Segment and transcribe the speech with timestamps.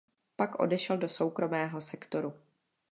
[0.35, 2.33] Pak odešel do soukromého sektoru.